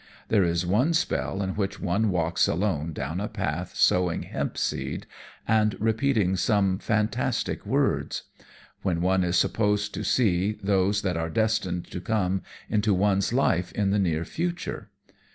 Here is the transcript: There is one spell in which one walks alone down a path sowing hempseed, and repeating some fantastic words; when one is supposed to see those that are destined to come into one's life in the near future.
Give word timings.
There 0.29 0.43
is 0.43 0.65
one 0.65 0.95
spell 0.95 1.43
in 1.43 1.51
which 1.51 1.79
one 1.79 2.09
walks 2.09 2.47
alone 2.47 2.91
down 2.91 3.19
a 3.19 3.27
path 3.27 3.75
sowing 3.75 4.23
hempseed, 4.23 5.05
and 5.47 5.75
repeating 5.79 6.35
some 6.37 6.79
fantastic 6.79 7.67
words; 7.67 8.23
when 8.81 9.01
one 9.01 9.23
is 9.23 9.37
supposed 9.37 9.93
to 9.93 10.03
see 10.03 10.53
those 10.53 11.03
that 11.03 11.17
are 11.17 11.29
destined 11.29 11.85
to 11.91 12.01
come 12.01 12.41
into 12.67 12.95
one's 12.95 13.31
life 13.31 13.71
in 13.73 13.91
the 13.91 13.99
near 13.99 14.25
future. 14.25 14.89